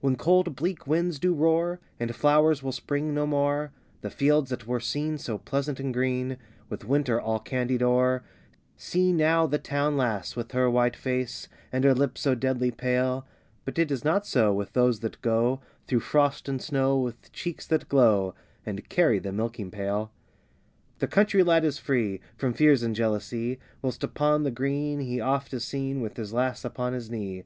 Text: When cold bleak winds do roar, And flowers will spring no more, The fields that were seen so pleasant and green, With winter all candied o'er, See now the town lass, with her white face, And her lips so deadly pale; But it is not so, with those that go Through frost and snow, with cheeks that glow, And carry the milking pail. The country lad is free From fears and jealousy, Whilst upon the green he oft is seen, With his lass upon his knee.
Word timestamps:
When 0.00 0.16
cold 0.16 0.56
bleak 0.56 0.86
winds 0.86 1.18
do 1.18 1.32
roar, 1.32 1.80
And 1.98 2.14
flowers 2.14 2.62
will 2.62 2.70
spring 2.70 3.14
no 3.14 3.26
more, 3.26 3.72
The 4.02 4.10
fields 4.10 4.50
that 4.50 4.66
were 4.66 4.78
seen 4.78 5.16
so 5.16 5.38
pleasant 5.38 5.80
and 5.80 5.90
green, 5.94 6.36
With 6.68 6.84
winter 6.84 7.18
all 7.18 7.38
candied 7.40 7.82
o'er, 7.82 8.22
See 8.76 9.10
now 9.10 9.46
the 9.46 9.56
town 9.58 9.96
lass, 9.96 10.36
with 10.36 10.52
her 10.52 10.68
white 10.68 10.94
face, 10.96 11.48
And 11.72 11.82
her 11.84 11.94
lips 11.94 12.20
so 12.20 12.34
deadly 12.34 12.72
pale; 12.72 13.24
But 13.64 13.78
it 13.78 13.90
is 13.90 14.04
not 14.04 14.26
so, 14.26 14.52
with 14.52 14.74
those 14.74 15.00
that 15.00 15.22
go 15.22 15.62
Through 15.86 16.00
frost 16.00 16.46
and 16.46 16.60
snow, 16.60 16.98
with 16.98 17.32
cheeks 17.32 17.66
that 17.68 17.88
glow, 17.88 18.34
And 18.66 18.86
carry 18.90 19.18
the 19.18 19.32
milking 19.32 19.70
pail. 19.70 20.12
The 20.98 21.06
country 21.08 21.42
lad 21.42 21.64
is 21.64 21.78
free 21.78 22.20
From 22.36 22.52
fears 22.52 22.82
and 22.82 22.94
jealousy, 22.94 23.58
Whilst 23.80 24.04
upon 24.04 24.42
the 24.42 24.50
green 24.50 25.00
he 25.00 25.22
oft 25.22 25.54
is 25.54 25.64
seen, 25.64 26.02
With 26.02 26.18
his 26.18 26.34
lass 26.34 26.66
upon 26.66 26.92
his 26.92 27.08
knee. 27.10 27.44